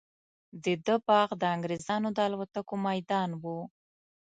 د 0.63 0.65
ده 0.85 0.95
باغ 1.07 1.29
د 1.41 1.43
انګریزانو 1.55 2.07
د 2.13 2.17
الوتکو 2.27 2.73
میدان 2.87 3.29
وو. 3.41 3.59